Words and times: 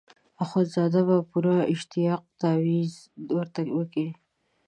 اخندزاده 0.43 0.99
په 1.07 1.17
پوره 1.29 1.55
اشتیاق 1.73 2.23
تاویز 2.41 2.93
ورته 3.35 3.59
وکیښ. 3.77 4.09